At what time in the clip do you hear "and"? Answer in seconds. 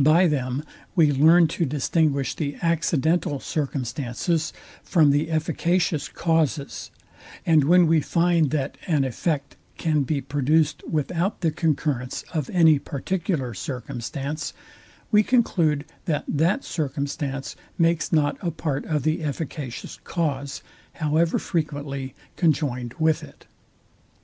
7.46-7.62